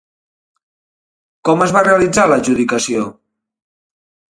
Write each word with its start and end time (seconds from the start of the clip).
Com 1.51 1.61
es 1.67 1.77
va 1.77 1.85
realitzar 1.89 2.25
l'adjudicació? 2.33 3.07